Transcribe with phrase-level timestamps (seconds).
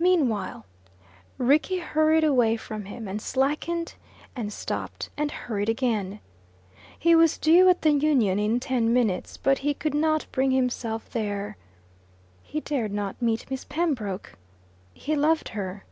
[0.00, 0.66] Meanwhile
[1.38, 3.94] Rickie hurried away from him, and slackened
[4.34, 6.18] and stopped, and hurried again.
[6.98, 11.08] He was due at the Union in ten minutes, but he could not bring himself
[11.10, 11.56] there.
[12.42, 14.36] He dared not meet Miss Pembroke:
[14.92, 15.84] he loved her.